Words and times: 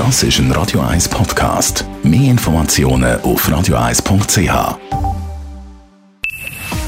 Das 0.00 0.22
ist 0.22 0.38
ein 0.38 0.50
Radio 0.52 0.80
1 0.80 1.10
Podcast. 1.10 1.84
Mehr 2.02 2.30
Informationen 2.30 3.20
auf 3.20 3.46
radio1.ch. 3.46 4.78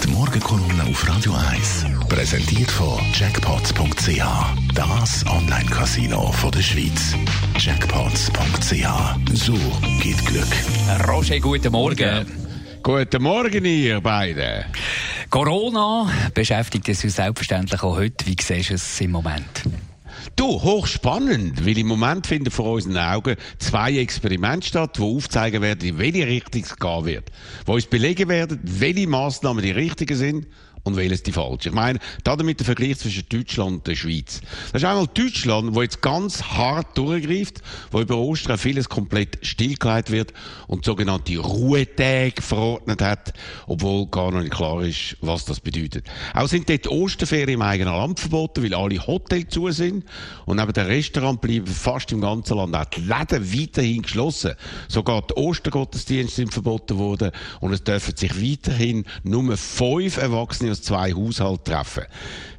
Die 0.02 0.08
Morgenkolumne 0.08 0.84
auf 0.88 1.06
Radio 1.06 1.34
1 1.34 1.84
präsentiert 2.08 2.70
von 2.70 2.98
Jackpots.ch. 3.12 4.24
Das 4.74 5.26
Online-Casino 5.26 6.32
der 6.54 6.62
Schweiz. 6.62 7.14
Jackpots.ch. 7.58 9.34
So 9.34 9.58
geht 10.00 10.24
Glück. 10.24 11.06
Roger, 11.06 11.38
guten 11.38 11.70
Morgen. 11.70 12.26
Guten 12.82 13.22
Morgen, 13.22 13.64
ihr 13.66 14.00
beiden. 14.00 14.64
Corona 15.28 16.10
beschäftigt 16.32 16.88
es 16.88 17.04
uns 17.04 17.16
selbstverständlich 17.16 17.82
auch 17.82 17.94
heute. 17.94 18.24
Wie 18.24 18.36
siehst 18.40 18.70
du 18.70 18.74
es 18.74 19.00
im 19.02 19.10
Moment? 19.10 19.64
Du, 20.36 20.62
hochspannend, 20.62 21.66
weil 21.66 21.78
im 21.78 21.86
Moment 21.86 22.26
finden 22.26 22.50
vor 22.50 22.72
unseren 22.72 22.98
Augen 22.98 23.36
zwei 23.58 23.96
Experimente 23.98 24.66
statt, 24.66 24.98
die 24.98 25.02
aufzeigen 25.02 25.62
werden, 25.62 25.88
in 25.88 25.98
welche 25.98 26.26
Richtung 26.26 26.62
es 26.62 26.76
gehen 26.76 27.04
wird. 27.04 27.30
Wo 27.66 27.74
uns 27.74 27.86
belegen 27.86 28.28
werden, 28.28 28.60
welche 28.62 29.06
Massnahmen 29.06 29.62
die 29.62 29.70
richtigen 29.70 30.16
sind 30.16 30.46
und 30.84 30.96
welches 30.96 31.22
die 31.22 31.32
falsche. 31.32 31.68
Ich 31.68 31.74
meine, 31.74 31.98
damit 32.24 32.60
der 32.60 32.66
Vergleich 32.66 32.98
zwischen 32.98 33.24
Deutschland 33.28 33.72
und 33.72 33.86
der 33.86 33.94
Schweiz. 33.94 34.40
Das 34.72 34.82
ist 34.82 34.88
einmal 34.88 35.06
Deutschland, 35.06 35.74
wo 35.74 35.82
jetzt 35.82 36.02
ganz 36.02 36.42
hart 36.42 36.98
durchgreift, 36.98 37.62
wo 37.90 38.00
über 38.00 38.16
Ostern 38.16 38.58
vieles 38.58 38.88
komplett 38.88 39.38
stillgelegt 39.42 40.10
wird 40.10 40.32
und 40.66 40.84
sogenannte 40.84 41.38
Ruhetage 41.38 42.42
verordnet 42.42 43.00
hat, 43.00 43.32
obwohl 43.66 44.06
gar 44.06 44.32
noch 44.32 44.40
nicht 44.40 44.52
klar 44.52 44.82
ist, 44.82 45.16
was 45.20 45.44
das 45.44 45.60
bedeutet. 45.60 46.06
Auch 46.34 46.48
sind 46.48 46.68
dort 46.68 46.88
Osterferien 46.88 47.60
im 47.60 47.62
eigenen 47.62 47.94
Land 47.94 48.18
verboten, 48.18 48.62
weil 48.62 48.74
alle 48.74 49.06
Hotels 49.06 49.50
zu 49.50 49.70
sind 49.70 50.04
und 50.46 50.56
neben 50.56 50.72
dem 50.72 50.86
Restaurant 50.86 51.40
bleiben 51.40 51.66
fast 51.66 52.10
im 52.12 52.20
ganzen 52.20 52.56
Land 52.56 52.74
auch 52.74 52.84
die 52.86 53.00
Läden 53.00 53.60
weiterhin 53.60 54.02
geschlossen. 54.02 54.54
Sogar 54.88 55.22
die 55.22 55.34
Ostergottesdienste 55.34 56.36
sind 56.36 56.52
verboten 56.52 56.98
worden 56.98 57.30
und 57.60 57.72
es 57.72 57.84
dürfen 57.84 58.16
sich 58.16 58.40
weiterhin 58.40 59.04
nur 59.22 59.56
fünf 59.56 60.16
Erwachsene 60.16 60.71
aus 60.72 60.82
zwei 60.82 61.12
Haushalten 61.12 61.64
treffen. 61.64 62.04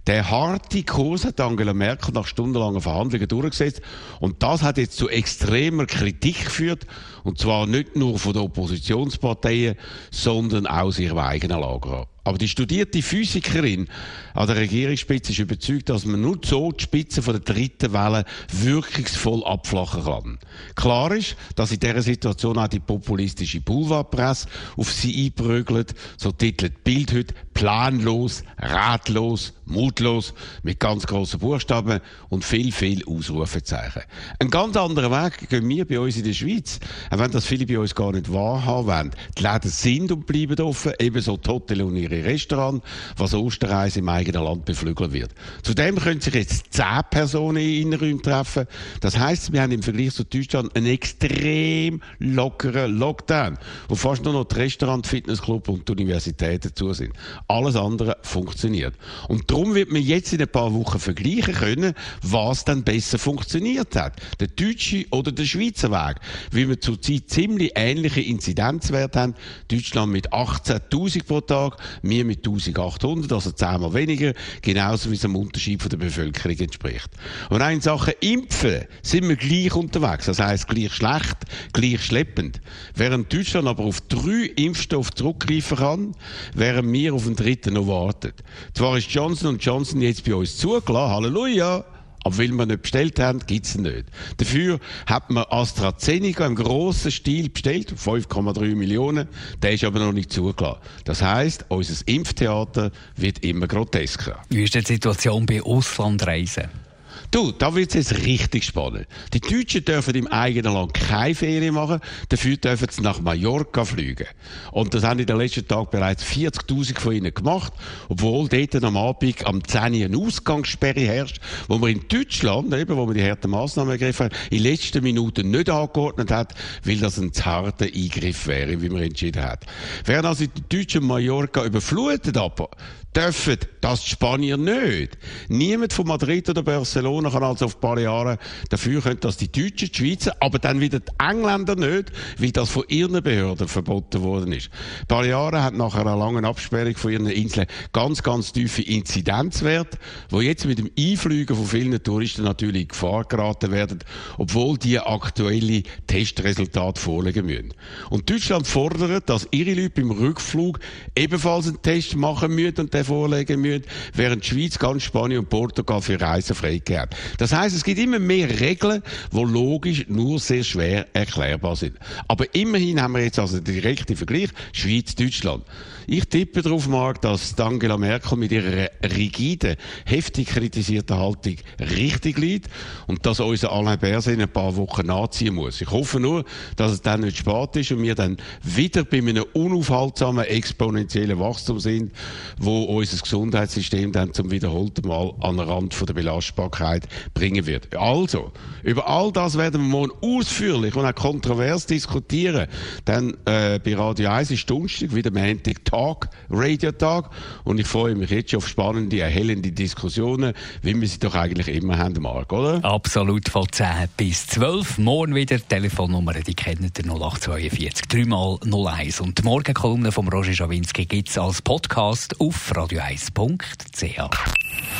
Der 0.07 0.29
harte 0.29 0.83
Kurs 0.83 1.25
hat 1.25 1.39
Angela 1.39 1.73
Merkel 1.73 2.13
nach 2.13 2.27
stundenlangen 2.27 2.81
Verhandlungen 2.81 3.27
durchgesetzt. 3.27 3.81
Und 4.19 4.43
das 4.43 4.61
hat 4.61 4.77
jetzt 4.77 4.97
zu 4.97 5.09
extremer 5.09 5.85
Kritik 5.85 6.45
geführt. 6.45 6.85
Und 7.23 7.39
zwar 7.39 7.67
nicht 7.67 7.95
nur 7.95 8.19
von 8.19 8.33
den 8.33 8.41
Oppositionsparteien, 8.41 9.75
sondern 10.11 10.67
auch 10.67 10.83
aus 10.83 10.99
ihrem 10.99 11.19
eigenen 11.19 11.59
Lager. 11.59 12.07
Aber 12.25 12.37
die 12.37 12.47
studierte 12.47 13.01
Physikerin 13.01 13.87
an 14.33 14.47
der 14.47 14.55
Regierungsspitze 14.55 15.33
ist 15.33 15.39
überzeugt, 15.39 15.89
dass 15.89 16.05
man 16.05 16.21
nur 16.21 16.39
so 16.43 16.71
die 16.71 16.83
Spitze 16.83 17.21
von 17.21 17.33
der 17.33 17.41
dritten 17.41 17.91
Welle 17.91 18.23
wirkungsvoll 18.51 19.43
abflachen 19.43 20.03
kann. 20.03 20.39
Klar 20.75 21.11
ist, 21.13 21.35
dass 21.55 21.73
in 21.73 21.79
dieser 21.79 22.01
Situation 22.01 22.57
auch 22.57 22.69
die 22.69 22.79
populistische 22.79 23.59
Boulevardpresse 23.59 24.47
auf 24.77 24.91
sie 24.91 25.25
einprügelt. 25.25 25.93
So 26.15 26.31
titelt 26.31 26.83
Bild 26.85 27.13
heute 27.13 27.33
planlos, 27.53 28.43
ratlos, 28.57 29.53
mutlos, 29.65 30.33
mit 30.63 30.79
ganz 30.79 31.05
grossen 31.05 31.39
Buchstaben 31.39 31.99
und 32.29 32.45
viel, 32.45 32.71
viel 32.71 33.03
Ausrufezeichen. 33.05 34.03
Ein 34.39 34.49
ganz 34.49 34.75
anderer 34.77 35.11
Weg 35.11 35.49
gehen 35.49 35.67
wir 35.67 35.85
bei 35.85 35.99
uns 35.99 36.17
in 36.17 36.23
der 36.23 36.33
Schweiz. 36.33 36.79
Auch 37.11 37.19
wenn 37.19 37.31
das 37.31 37.45
viele 37.45 37.65
bei 37.65 37.77
uns 37.77 37.93
gar 37.93 38.11
nicht 38.11 38.31
wahrhaben 38.31 38.87
wollen. 38.87 39.11
Die 39.37 39.43
Läden 39.43 39.69
sind 39.69 40.11
und 40.11 40.25
bleiben 40.25 40.59
offen, 40.61 40.93
ebenso 40.99 41.37
die 41.37 41.81
und 41.81 41.95
ihre 41.95 42.12
Restaurants, 42.21 42.85
was 43.17 43.33
Osterreise 43.33 43.99
im 43.99 44.09
eigenen 44.09 44.43
Land 44.43 44.65
beflügeln 44.65 45.13
wird. 45.13 45.31
Zudem 45.63 45.95
können 45.95 46.21
sich 46.21 46.33
jetzt 46.33 46.73
zehn 46.73 47.01
Personen 47.09 47.57
in 47.57 47.83
Innenräumen 47.83 48.21
treffen. 48.21 48.65
Das 49.01 49.17
heisst, 49.17 49.51
wir 49.53 49.61
haben 49.61 49.71
im 49.71 49.83
Vergleich 49.83 50.13
zu 50.13 50.23
Deutschland 50.23 50.75
einen 50.75 50.87
extrem 50.87 52.01
lockeren 52.19 52.97
Lockdown, 52.97 53.57
wo 53.87 53.95
fast 53.95 54.23
nur 54.23 54.33
noch 54.33 54.45
die 54.45 54.55
Restaurants, 54.55 55.09
Fitnessclubs 55.09 55.69
und 55.69 55.87
die 55.87 55.91
Universitäten 55.93 56.75
zu 56.75 56.93
sind. 56.93 57.13
Alles 57.47 57.75
andere 57.75 58.17
funktioniert. 58.21 58.95
Und 59.27 59.49
darum 59.49 59.75
wird 59.75 59.91
man 59.91 60.01
jetzt 60.01 60.33
in 60.33 60.41
ein 60.41 60.47
paar 60.47 60.73
Wochen 60.73 60.99
vergleichen 60.99 61.53
können, 61.53 61.93
was 62.21 62.65
dann 62.65 62.83
besser 62.83 63.17
funktioniert 63.17 63.95
hat. 63.95 64.21
Der 64.39 64.47
deutsche 64.47 65.05
oder 65.11 65.31
der 65.31 65.45
Schweizer 65.45 65.91
Weg. 65.91 66.17
Weil 66.51 66.69
wir 66.69 66.79
zurzeit 66.79 67.29
ziemlich 67.29 67.71
ähnliche 67.75 68.21
Inzidenzwerte 68.21 69.19
haben. 69.19 69.35
Deutschland 69.69 70.11
mit 70.11 70.31
18.000 70.33 71.25
pro 71.25 71.41
Tag, 71.41 71.77
wir 72.03 72.25
mit 72.25 72.45
1.800, 72.45 73.33
also 73.33 73.51
zehnmal 73.51 73.93
weniger. 73.93 74.33
Genauso 74.61 75.09
wie 75.09 75.15
es 75.15 75.25
einem 75.25 75.37
Unterschied 75.37 75.81
von 75.81 75.89
der 75.89 75.97
Bevölkerung 75.97 76.57
entspricht. 76.57 77.09
Und 77.49 77.61
auch 77.61 77.69
in 77.69 77.81
Sachen 77.81 78.13
Impfen 78.19 78.85
sind 79.01 79.27
wir 79.27 79.35
gleich 79.35 79.73
unterwegs. 79.73 80.25
Das 80.25 80.39
heisst, 80.39 80.67
gleich 80.67 80.93
schlecht, 80.93 81.37
gleich 81.71 82.05
schleppend. 82.05 82.61
Während 82.93 83.33
Deutschland 83.33 83.67
aber 83.67 83.83
auf 83.85 84.01
drei 84.01 84.51
Impfstoffe 84.55 85.11
zurückgreifen 85.11 85.77
kann, 85.77 86.15
während 86.53 86.91
wir 86.91 87.13
auf 87.13 87.23
den 87.23 87.35
dritten 87.35 87.73
noch 87.73 87.87
warten. 87.87 88.33
Zwar 88.73 88.97
ist 88.97 89.09
Johnson 89.09 89.57
Johnson 89.57 90.01
jetzt 90.01 90.25
bei 90.25 90.35
uns 90.35 90.57
zugelassen, 90.57 91.11
Halleluja, 91.11 91.85
aber 92.23 92.37
weil 92.37 92.49
wir 92.49 92.65
nicht 92.65 92.81
bestellt 92.81 93.19
haben, 93.19 93.39
gibt's 93.45 93.75
ihn 93.75 93.83
nicht. 93.83 94.05
Dafür 94.37 94.79
hat 95.05 95.29
man 95.29 95.45
AstraZeneca 95.49 96.45
im 96.45 96.55
grossen 96.55 97.11
Stil 97.11 97.49
bestellt, 97.49 97.93
5,3 97.93 98.75
Millionen. 98.75 99.27
Der 99.61 99.73
ist 99.73 99.83
aber 99.83 99.99
noch 99.99 100.13
nicht 100.13 100.31
zugelassen. 100.31 100.79
Das 101.05 101.21
heisst, 101.21 101.65
unser 101.67 102.07
Impftheater 102.07 102.91
wird 103.15 103.43
immer 103.43 103.67
grotesker. 103.67 104.41
Wie 104.49 104.63
ist 104.63 104.75
die 104.75 104.81
Situation 104.81 105.45
bei 105.45 105.61
Auslandreisen? 105.61 106.82
Du, 107.31 107.51
da 107.51 107.73
wird 107.75 107.95
es 107.95 108.09
jetzt 108.09 108.25
richtig 108.25 108.63
spannend. 108.63 109.07
Die 109.33 109.39
Deutschen 109.39 109.85
dürfen 109.85 110.15
im 110.15 110.27
eigenen 110.27 110.73
Land 110.73 110.93
keine 110.93 111.35
Ferien 111.35 111.73
machen, 111.73 111.99
dafür 112.29 112.57
dürfen 112.57 112.87
sie 112.89 113.01
nach 113.01 113.21
Mallorca 113.21 113.85
fliegen. 113.85 114.27
Und 114.71 114.93
das 114.93 115.03
haben 115.03 115.19
in 115.19 115.25
den 115.25 115.37
letzten 115.37 115.67
Tagen 115.67 115.87
bereits 115.91 116.23
40.000 116.23 116.99
von 116.99 117.13
ihnen 117.13 117.33
gemacht, 117.33 117.73
obwohl 118.09 118.47
dort 118.49 118.83
am 118.83 118.97
Abend 118.97 119.45
am 119.45 119.63
10 119.63 119.81
Uhr 119.93 120.05
eine 120.05 120.17
Ausgangssperre 120.17 121.01
herrscht, 121.01 121.39
wo 121.67 121.77
man 121.77 121.91
in 121.91 122.07
Deutschland, 122.07 122.73
eben, 122.73 122.95
wo 122.95 123.05
man 123.05 123.15
die 123.15 123.23
harten 123.23 123.49
Massnahmen 123.49 123.91
ergriffen 123.91 124.25
hat, 124.27 124.33
in 124.49 124.63
letzten 124.63 125.03
Minuten 125.03 125.51
nicht 125.51 125.69
angeordnet 125.69 126.31
hat, 126.31 126.53
weil 126.83 126.97
das 126.97 127.17
ein 127.17 127.33
zarter 127.33 127.85
Eingriff 127.85 128.47
wäre, 128.47 128.81
wie 128.81 128.89
man 128.89 129.03
entschieden 129.03 129.43
hat. 129.43 129.65
Während 130.05 130.25
also 130.25 130.45
die 130.45 130.77
Deutschen 130.77 131.05
Mallorca 131.05 131.63
überflutet 131.65 132.37
aber, 132.37 132.69
dürfen 133.15 133.57
das 133.81 134.03
die 134.03 134.09
Spanier 134.11 134.57
nicht. 134.57 135.17
Niemand 135.49 135.93
von 135.93 136.07
Madrid 136.07 136.49
oder 136.49 136.63
Barcelona 136.63 137.29
kann 137.29 137.43
also 137.43 137.65
auf 137.65 137.77
Balearen 137.77 138.37
dafür 138.69 139.01
können, 139.01 139.19
dass 139.19 139.37
die 139.37 139.51
Deutschen, 139.51 139.89
die 139.91 139.95
Schweizer, 139.95 140.35
aber 140.39 140.59
dann 140.59 140.79
wieder 140.79 140.99
die 140.99 141.11
Engländer 141.19 141.75
nicht, 141.75 142.11
wie 142.37 142.51
das 142.51 142.69
von 142.69 142.83
ihren 142.87 143.21
Behörden 143.21 143.67
verboten 143.67 144.21
worden 144.21 144.53
ist. 144.53 144.69
Balearen 145.07 145.61
hat 145.61 145.73
nach 145.73 145.95
einer 145.95 146.15
langen 146.15 146.45
Absperrung 146.45 146.95
von 146.95 147.11
ihren 147.11 147.27
Inseln 147.27 147.67
ganz, 147.91 148.23
ganz 148.23 148.53
tiefe 148.53 148.81
Inzidenzwerte, 148.81 149.97
wo 150.29 150.41
jetzt 150.41 150.65
mit 150.65 150.79
dem 150.79 150.89
Einfliegen 150.97 151.55
von 151.55 151.65
vielen 151.65 152.01
Touristen 152.01 152.43
natürlich 152.43 152.83
in 152.83 152.87
Gefahr 152.87 153.25
geraten 153.25 153.71
werden, 153.71 153.99
obwohl 154.37 154.77
die 154.77 154.99
aktuelle 154.99 155.83
Testresultate 156.07 156.99
vorlegen 156.99 157.45
müssen. 157.45 157.73
Und 158.09 158.29
Deutschland 158.29 158.67
fordert, 158.67 159.29
dass 159.29 159.47
ihre 159.51 159.73
Leute 159.73 160.01
beim 160.01 160.11
Rückflug 160.11 160.79
ebenfalls 161.15 161.67
einen 161.67 161.81
Test 161.81 162.15
machen 162.15 162.55
müssen 162.55 162.79
und 162.81 162.91
vorlegen 163.03 163.61
müssen, 163.61 163.83
während 164.13 164.43
die 164.43 164.49
Schweiz 164.49 164.79
ganz 164.79 165.03
Spanien 165.03 165.39
und 165.39 165.49
Portugal 165.49 166.01
für 166.01 166.19
Reisen 166.19 166.55
freigegeben 166.55 167.09
Das 167.37 167.53
heißt, 167.53 167.75
es 167.75 167.83
gibt 167.83 167.99
immer 167.99 168.19
mehr 168.19 168.59
Regeln, 168.59 169.03
die 169.31 169.43
logisch 169.43 170.05
nur 170.07 170.39
sehr 170.39 170.63
schwer 170.63 171.07
erklärbar 171.13 171.75
sind. 171.75 171.97
Aber 172.27 172.53
immerhin 172.53 173.01
haben 173.01 173.13
wir 173.13 173.23
jetzt 173.23 173.39
also 173.39 173.59
den 173.59 173.73
direkten 173.75 174.15
Vergleich 174.15 174.49
Schweiz-Deutschland. 174.71 175.63
Ich 176.05 176.25
tippe 176.25 176.61
darauf, 176.61 176.87
Mark, 176.87 177.21
dass 177.21 177.57
Angela 177.59 177.97
Merkel 177.97 178.37
mit 178.37 178.51
ihrer 178.51 178.89
rigiden, 179.03 179.77
heftig 180.05 180.49
kritisierten 180.49 181.17
Haltung 181.17 181.55
richtig 181.79 182.37
liegt 182.37 182.69
und 183.07 183.25
dass 183.25 183.39
unser 183.39 183.71
Alain 183.71 183.99
Berset 183.99 184.33
in 184.33 184.41
ein 184.41 184.49
paar 184.49 184.75
Wochen 184.75 185.05
nachziehen 185.05 185.55
muss. 185.55 185.79
Ich 185.79 185.89
hoffe 185.89 186.19
nur, 186.19 186.43
dass 186.75 186.91
es 186.91 187.01
dann 187.01 187.21
nicht 187.21 187.37
spät 187.37 187.75
ist 187.77 187.91
und 187.91 188.01
wir 188.01 188.15
dann 188.15 188.37
wieder 188.61 189.05
bei 189.05 189.19
einem 189.19 189.45
unaufhaltsamen, 189.53 190.45
exponentiellen 190.45 191.39
Wachstum 191.39 191.79
sind, 191.79 192.11
wo 192.57 192.83
unser 192.93 193.17
Gesundheitssystem 193.17 194.11
dann 194.11 194.33
zum 194.33 194.51
wiederholten 194.51 195.07
Mal 195.07 195.33
an 195.41 195.57
den 195.57 195.67
Rand 195.67 195.93
von 195.93 196.05
der 196.05 196.13
Belastbarkeit 196.13 197.07
bringen 197.33 197.65
wird. 197.65 197.95
Also, 197.95 198.51
über 198.83 199.07
all 199.07 199.31
das 199.31 199.57
werden 199.57 199.81
wir 199.81 199.87
morgen 199.87 200.11
ausführlich 200.21 200.95
und 200.95 201.05
auch 201.05 201.15
kontrovers 201.15 201.85
diskutieren. 201.85 202.67
Dann 203.05 203.31
äh, 203.45 203.79
bei 203.79 203.95
Radio 203.95 204.29
1 204.29 204.51
ist 204.51 204.69
Donnerstag 204.69 205.13
wieder 205.13 205.31
Montag 205.31 205.85
Tag, 205.85 206.29
Radiotag 206.49 207.29
und 207.63 207.79
ich 207.79 207.87
freue 207.87 208.15
mich 208.15 208.29
jetzt 208.29 208.51
schon 208.51 208.57
auf 208.57 208.67
spannende, 208.67 209.19
erhellende 209.19 209.71
Diskussionen, 209.71 210.53
wie 210.81 210.99
wir 210.99 211.07
sie 211.07 211.19
doch 211.19 211.35
eigentlich 211.35 211.67
immer 211.67 211.97
haben, 211.97 212.21
Marc, 212.21 212.51
oder? 212.53 212.83
Absolut, 212.83 213.49
von 213.49 213.65
10 213.71 213.85
bis 214.17 214.47
12. 214.47 214.99
Morgen 214.99 215.35
wieder 215.35 215.59
Telefonnummer, 215.59 216.33
die 216.33 216.53
kennt 216.53 216.81
ihr 216.97 217.05
0842 217.05 218.07
3 218.07 218.25
mal 218.25 218.57
01 218.63 219.21
und 219.21 219.37
die 219.37 219.43
Morgenkolumne 219.43 220.11
von 220.11 220.27
Roger 220.27 220.53
Schawinski 220.53 221.05
gibt 221.05 221.29
es 221.29 221.37
als 221.37 221.61
Podcast 221.61 222.39
auf 222.39 222.55
radio1.ch. 222.83 224.29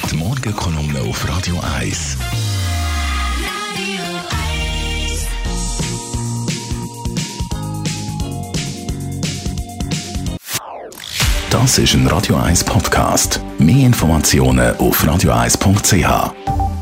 Die 0.09 0.15
Morgenkolumne 0.15 1.01
auf 1.01 1.27
Radio 1.27 1.59
1. 1.75 2.17
Das 11.49 11.77
ist 11.77 11.93
ein 11.95 12.07
Radio 12.07 12.37
1 12.37 12.63
Podcast. 12.63 13.41
Mehr 13.59 13.85
Informationen 13.87 14.77
auf 14.77 15.03
radio1.ch. 15.03 16.72